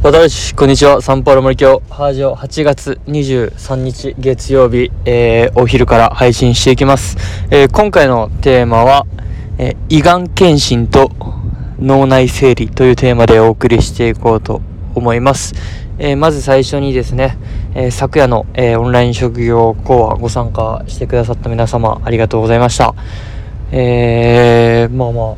[0.00, 1.02] 私、こんにちは。
[1.02, 7.16] サンパウロ森京、ハージオ8月23日月曜日、えー、お昼から配信していきます。
[7.50, 9.06] えー、今回のテーマは、
[9.58, 11.10] えー、胃がん検診と
[11.80, 14.62] 脳内整理というテーマでお送りしていこうと
[14.94, 15.54] 思います。
[15.98, 17.36] えまず最初にですね、
[17.74, 22.94] え昨夜の、えオンライン職業講話ご参加してくださった皆様ありがとうございました。
[23.72, 25.34] えまあま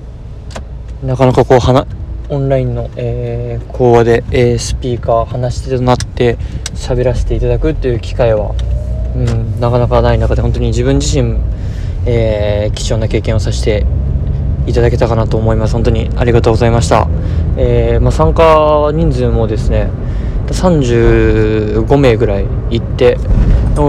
[1.02, 1.58] あ、なかなかこう、
[2.30, 6.38] オンラインの、えー、講話で、えー、スピーカー話し手となって
[6.74, 8.54] 喋らせていただくという機会は、
[9.16, 11.38] うん、なかなかない中で本当に自分自身、
[12.06, 13.84] えー、貴重な経験をさせて
[14.66, 15.72] いただけたかなと思います。
[15.72, 17.08] 本当にありがとうございました、
[17.56, 19.90] えまあ、参加人数もですね
[20.46, 23.16] 35名ぐらい行って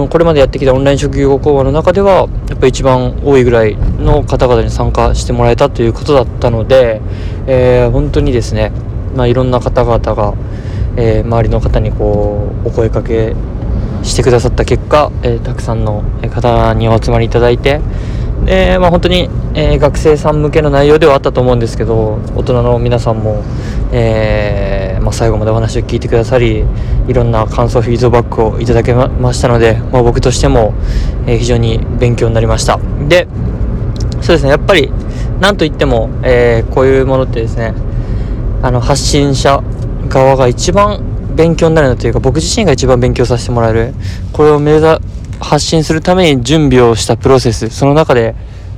[0.09, 7.01] これまでやってきたオンライン職業講話の中ではやっぱ一番多いぐらいの方々に参加してもらえたということだったので、
[7.45, 8.71] えー、本当にですね、
[9.15, 10.33] まあ、いろんな方々が、
[10.95, 13.35] えー、周りの方にこうお声かけ
[14.03, 17.81] してくださった結果、えー、たくさんの方にお集まりいただいて
[18.45, 23.43] で、まあ、本当に、えー、学生さん向けの内容ではあったと思うんですけど大人の皆さんも、
[23.91, 24.60] えー、
[25.11, 26.63] まあ、最後までお話を聞いてくださり
[27.09, 30.73] いろんな感想フィードバックをいただけましたので、まあ、僕としても、
[31.27, 32.79] え、非常に勉強になりました。
[33.09, 33.27] で
[34.21, 34.89] そうですねやっぱり
[35.41, 37.73] なんといっても、えこういうものってですね
[38.61, 39.61] あの発信者
[40.07, 41.01] 側が一番
[41.35, 43.93] 勉強になるのというか僕自身が一番勉強させてもらえる
[44.31, 44.87] これを目指
[45.41, 48.33] 発信するために準備をしたプロセスその中で、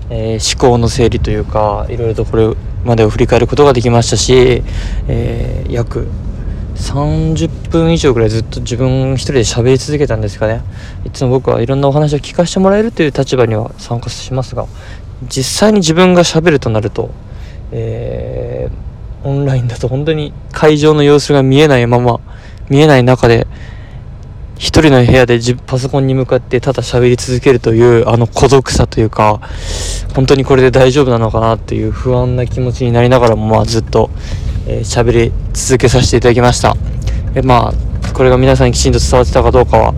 [0.09, 4.63] えー、思考の整理というかいろいろとこれまでを振り返ることができましたし、
[5.07, 6.07] えー、約
[6.75, 10.61] 30分以上ぐらいずっと自分一人で喋り続けたんですかね。
[11.05, 14.67] いつも僕はいろんなお話を聞かせてもらえるという立場には参加しますが
[15.29, 17.11] 実際に自分が喋るとなると、
[17.71, 22.19] えー、オンラインだと本当に会場の様子が見えないまま
[22.69, 23.47] 見えない中で
[24.57, 29.41] 一人の部屋でパソコンに向かってただ喋り続けるというあの孤独さというか
[30.15, 34.09] 本当にこれで大丈夫なのかなっていう不安な気持ちになりながらもまあずっと、
[34.67, 36.75] えー、り続けさせていただきました。
[37.33, 39.93] でまあこれが皆さんにきちんと伝わってたかどうかは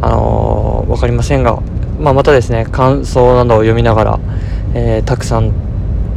[0.00, 1.60] あのー、分かりませんが、
[2.00, 4.20] まあ、またですね感想などを読みながら、
[4.74, 5.52] えー、たくさん、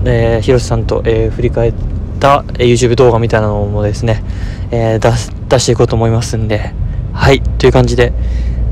[0.06, 1.74] えー、広瀬さんと、えー、振り返っ
[2.20, 4.24] た YouTube 動画みたいなのもですね、
[4.72, 5.12] えー、出
[5.50, 6.74] 出していこうと思いますんで
[7.14, 8.12] はいという感じで、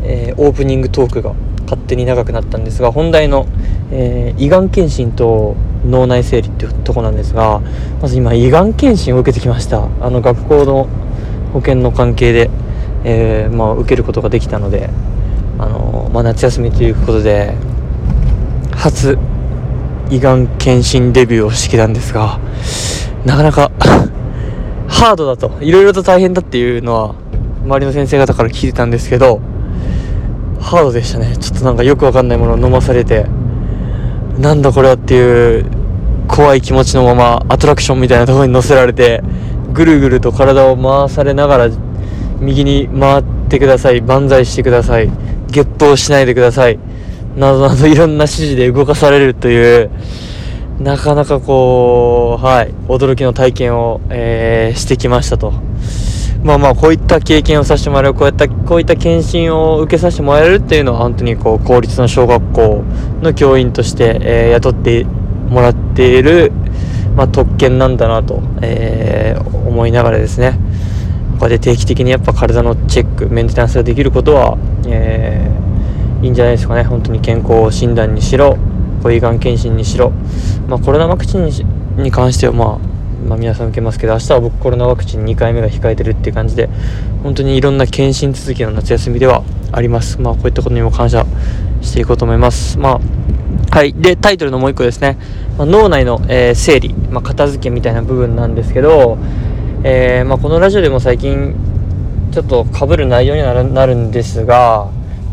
[0.03, 1.33] えー、オープニングトークが
[1.63, 3.47] 勝手に長くなったんですが本題の、
[3.91, 5.55] えー、胃がん検診と
[5.85, 7.61] 脳内整理っていうとこなんですが
[8.01, 9.87] まず今胃がん検診を受けてきました。
[10.01, 10.87] あの学校の
[11.53, 12.49] 保険の関係で、
[13.03, 14.89] えー、まあ、受けることができたので
[15.59, 17.53] あの、まあ、夏休みということで
[18.71, 19.19] 初
[20.09, 22.39] 胃がん検診デビューをしてきたんですが
[23.23, 23.71] なかなか
[24.87, 27.15] ハードだといろいろと大変だっていうのは
[27.63, 29.39] 周りの先生方から聞いてたんですけど
[30.63, 31.37] ハードでしたね。
[31.37, 33.27] ちょっとなんかよくわかんないものを飲まされて
[34.39, 35.65] なんだこれはっていう
[36.27, 39.21] 怖い気持ちのままアトラクションみたいなところに乗せられて
[39.71, 41.69] ぐるぐると体を回されながら
[42.39, 45.09] 右に回ってください万歳してください
[45.51, 46.79] ゲップをしないでください
[47.35, 49.91] などなどいろんな指示で動かされるという
[50.79, 55.53] なかなかこうはい驚きの体験を、えー、してきましたと。
[56.43, 62.83] まあまあこういった経験をさせてもらえるこういったこういった検診を受けさせてもらえるっていうのは本当にこう公立の小学校
[63.21, 66.51] の教員として、えー、雇ってもらっている、
[67.15, 70.59] まあ、特権なんだなと、えー、思いながらですね。
[71.39, 76.83] こうやって定期的にやっぱ体のチェックメンテナンスができることは、えー、いいんじゃないですかね。
[76.83, 78.57] 本当に健康診断にしろ
[79.11, 80.11] 胃がん検診にしろ、
[80.67, 81.49] まあ、コロナワクチン
[81.97, 82.92] に関してはまあ
[83.23, 86.69] まあ、皆さん受けますけど明日は僕コロナワクチン2回目が控えてるっていう感じで
[87.23, 90.21] 本当にいろんな検診続きの夏休みではあります。
[90.21, 91.25] まあこういったことにも感謝
[91.81, 92.77] していこうと思います。
[92.77, 92.99] ま
[93.71, 93.93] あはい。
[93.93, 95.17] でタイトルのもう一個ですね、
[95.57, 99.17] まあ、脳内の、えー、整理、まあ、片付けみたいな部分なんですけど、
[99.83, 101.55] えー、まあ、このラジオでも最近
[102.31, 103.41] ちょっとかぶる内容に
[103.73, 104.89] なるんですが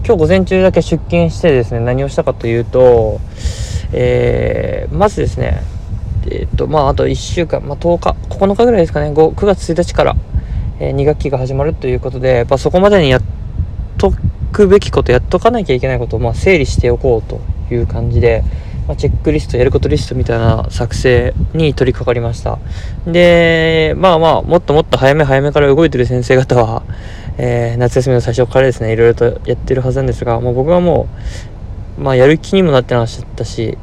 [0.06, 3.20] 今日午前中だけ出勤してですね何をしたかというと、
[3.92, 5.62] えー、まずですね
[6.30, 10.16] えっ、と、まあ、あと1週間、まあ、10日、9日ぐらいですかね、5 9月1日から、
[10.78, 13.22] えー、2学期が始まるということで、やっぱそこまでにやっ
[13.98, 14.12] と
[14.52, 17.40] くべきこと、やっとかなきゃいけないことを、まあ、整理しておこうと
[17.74, 18.44] いう感じで、
[18.86, 22.58] まあ、チェックリスト、やることリストみたいな作成に取り掛かりました。
[23.06, 26.82] で、まあまあ、もっともっと早め早めから動いてる先生方は、
[27.38, 31.08] えー、夏休みの最初からですね、いろいろとやってるはずなんですが、もう僕はも
[31.98, 33.78] う、まあ、やる気にもなってなかったし、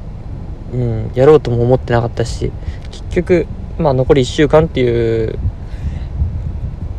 [0.73, 2.51] うん、やろうとも思ってなかったし
[2.91, 3.47] 結局、
[3.77, 5.39] まあ、残り1週間っていう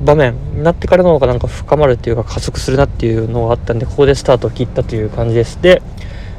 [0.02, 5.60] 場面になってからの方がなんか深まるっていうか加速するなっていうのがあったんでここでスタートを切ったという感じです。
[5.60, 5.82] で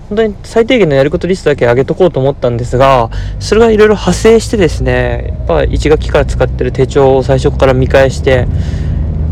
[0.09, 8.47] 本当に最低限のやることリストだけ上げとこうと思ったんですがそれがいろいろ派生してですねやっぱ1学期から使ってる手帳を最初から見返して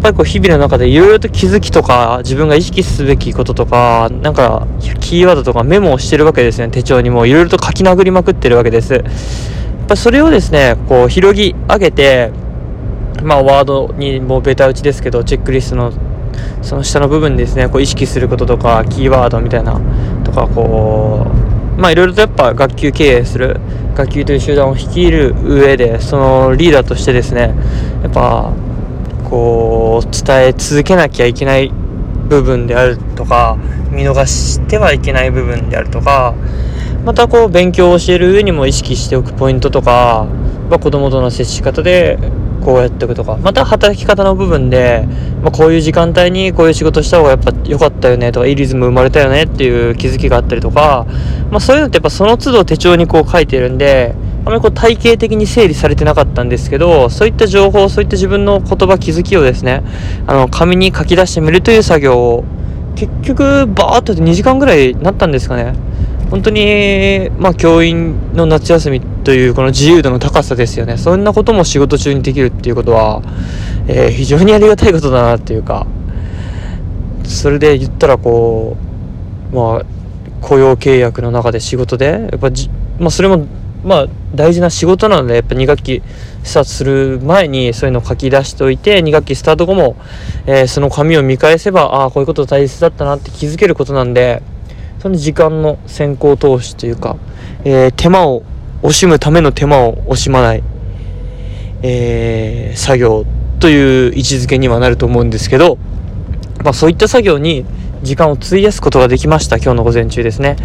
[0.02, 4.68] ぱりこう日々の中でいろいろと気づきとか自分が意識すべきこととかなんか
[5.00, 6.70] キーワードとかメモをしてるわけですね。
[6.70, 8.94] 手帳にもいろいろと書き殴りまくってるわけです。
[8.94, 9.04] やっ
[9.88, 12.32] ぱそれをですねこう広ぎ上げて
[13.24, 15.92] まあ、ワードにもベタ打ちですけどチェックリストの
[16.62, 19.80] その下の部分ですねこう意識することとかキーワードみたいな
[20.24, 21.26] とかこ
[21.78, 23.60] うまあいろいろとやっぱ学級経営する
[23.96, 27.56] 学級という集団を率いる上でそのリーダーとしてですね
[28.04, 28.54] やっぱ
[29.30, 31.72] こう伝え続けなきゃいけない
[32.30, 33.58] 部分であるとか
[33.92, 36.34] 見逃してはいけない部分であるとか
[37.06, 40.28] またこう勉強を教える上にも意識しておくポイントとか、
[40.70, 42.18] まあ、子供との接し方で
[42.64, 45.08] こうやっておくとかまた働き方の部分で、
[45.42, 51.06] まあ、こういう時間帯にこういう仕事した方がやっぱ良かったよねとかいいリズム生まれたよねっていう気づきがあったりとか、
[51.50, 54.16] まあ、そういうのってやっぱその都度手帳にこう書いてるんで
[54.48, 59.84] あまりこう体系的に整理されてなかったんですけどそういった情報そういった自分の言葉気づきをですね
[60.26, 62.46] あの紙に書き出してみるという作業を
[62.96, 65.74] 結局バーっと2時間ぐらいなったんですかね
[66.30, 70.98] 本当に、まあ、教員の夏休みというこの自由度の高さですよね。
[70.98, 73.22] そんなことも仕事中にできるっていうことは、
[73.88, 75.88] えー、非常にありがたいことだなっていうか、
[77.24, 78.76] それで言ったらこ
[79.54, 79.86] う、まあ、
[80.42, 82.50] 雇用契約の中で仕事で、やっぱ、
[83.00, 83.48] まあ、それも、
[83.86, 86.04] まあ、大事な仕事なので、やっぱ2学期
[86.44, 89.96] スタートする前にそういうのを書き出しておいて、2学期スタート後も、
[90.46, 94.42] えー、その紙を見返せば、ああ、こういうこと大切だったなって気づけることなんで、
[95.00, 97.18] その時間の先行投資というか、
[97.64, 98.44] えー、手間を
[98.84, 100.64] 惜しむための手間を惜しまない、
[101.82, 103.26] えー、作業
[103.60, 105.78] という位置づけにはなると思うんですけど、
[106.64, 107.66] まあ、そういった作業に
[108.04, 110.56] 時間を費やすことができました今日の午前中ですね。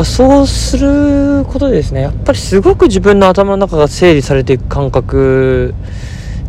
[0.00, 5.74] ぱそうすることでですねやっぱりすごく自分の頭の中が整理されていく感覚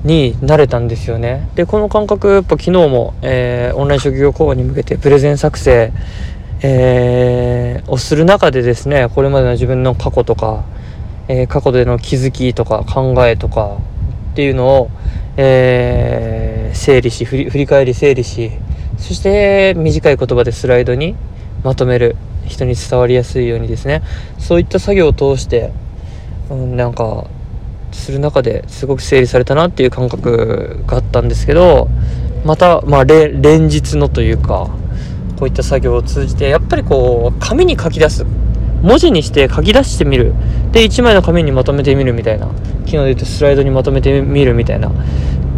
[0.04, 1.50] になれたんですよね。
[1.56, 5.92] でこの感覚やっぱ昨日も、えー、オンライン職業講話に向けてプレゼン作成
[6.64, 10.64] えー、をする中でですねこれまでの自分の過去とか、
[11.28, 13.80] えー、過去での気づきとか考えとか
[14.34, 14.92] っていうのを、
[15.38, 18.52] え、整理し振り振り返り整理し
[19.00, 21.16] そして短い言葉でスライドに
[21.64, 22.16] まとめる
[22.46, 24.02] 人に伝わりやすいようにですね。
[24.38, 25.72] そういった作業を通して、
[26.50, 27.26] うん、なんか
[27.92, 31.90] する中ですごく整理されたなっていう感覚があったんですけど
[32.46, 34.70] また、まあ、連日のというか
[35.38, 38.26] こういった作業を通じてやっぱりこう紙に書き出す。
[38.82, 40.34] 文字にして書き出してみる。
[40.72, 42.48] で1枚の紙にまとめてみるみたいな。
[42.86, 44.90] 昨日で言うとスライドにまとめてみるみたいな。
[44.90, 44.94] っ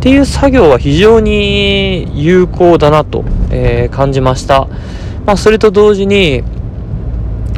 [0.01, 4.67] ていう作業は非常に有効だなと、えー、感じました、
[5.25, 6.43] まあ、それと同時に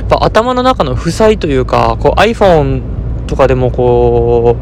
[0.06, 4.58] っぱ頭の中の負債というかこう iPhone とかでもこ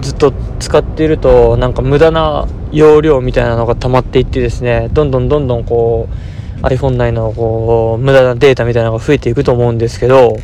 [0.00, 6.08] うずっと使っているとなんか無駄な容量みたいなのが溜まっていってですねどんどんどんどんこ
[6.62, 10.36] う iPhone 内のこう無駄なデータみたいなのが増えていくと思うんですけど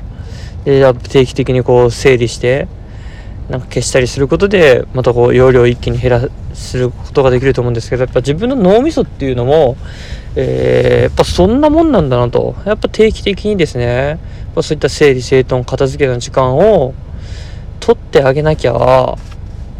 [0.64, 2.68] で定期的にこう整理して
[3.50, 6.20] なんか消したりすることでまたこう容量を一気に減ら
[6.54, 9.76] すことができると思うんですけどやっぱ自分の脳みそっていうのも、
[10.36, 12.54] えー、やっぱそんなもんなんだなと。
[12.64, 14.20] やっぱ定期的にですね
[14.54, 16.94] そういった整理整頓片付けの時間を
[17.80, 19.16] 取ってあげなきゃ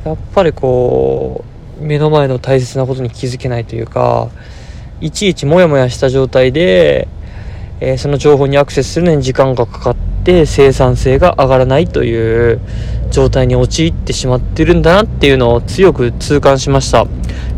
[0.05, 1.45] やっぱりこ
[1.81, 4.31] う目の前の大切なことに気づけないというか
[5.00, 7.09] いちいちモヤモヤした状態で、
[7.81, 12.61] えー、その情報にアクセスするのに時間がかかって生産性が上がらないという
[13.11, 17.07] 状態に陥ってしまってるんだなっていうのを強く痛感しました。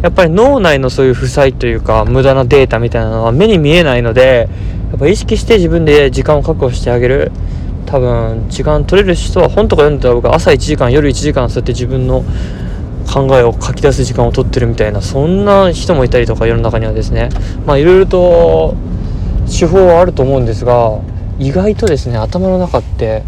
[0.03, 4.49] やっぱり脳内のそういう負債というか無駄なデータみたいなのは目に見えないので
[4.91, 7.33] やっぱ意識して自分で時間を確保してあげる。
[7.85, 12.25] 多分時間取れる人は本とか読んでたら僕朝1時間夜1時間そうやって自分の
[13.13, 17.29] 考えを書き出す時間を取ってるみたいなそんな人もいたりとか世の中にはですね。
[17.67, 18.77] まあいろいろと
[19.59, 21.01] 手法はあると思うんですが
[21.39, 23.23] 意外とですね頭の中って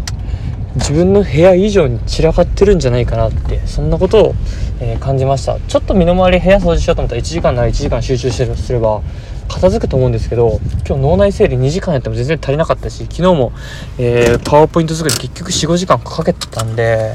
[0.75, 4.35] 自分の部屋以上に散らかってるんじゃないかなってそんなことを、
[4.81, 5.57] えー、感じました。
[5.57, 9.01] ちょっと身の回り部屋掃除しようと思ったら1時間なら1時間集中してすれば
[9.47, 13.53] 片付くと思うんですけど今日脳内整理2時間やっても全然足りなかったし昨日も、
[13.97, 17.13] えー、パワーポイント作り結局45時間かけてたんで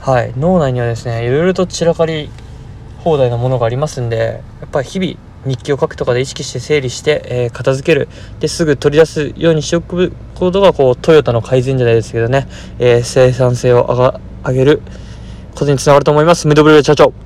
[0.00, 2.30] はい、脳内にはですねいろいろと散らかり
[3.00, 5.16] 放題なものがありますんでやっぱり日々
[5.48, 8.08] 日記を書くとかで意識して整理して、えー、片付ける。
[8.40, 12.46] ですぐ取り出すようにしておくことがこうトヨタの改善じゃないですけどね、
[12.78, 14.14] えー、生産性を
[14.44, 14.82] 上げる
[15.54, 16.46] ことにつながると思います。
[16.46, 17.12] ムドブル社長。